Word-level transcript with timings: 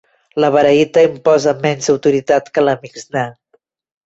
La 0.43 0.47
Baraita 0.53 1.03
imposa 1.07 1.53
menys 1.67 1.91
autoritat 1.95 2.49
que 2.57 2.65
la 2.65 2.75
Mixnà. 2.87 3.29